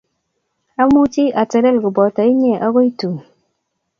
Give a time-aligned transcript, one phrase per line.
[0.81, 3.15] Amuchi atelel kopoto inye agoi tun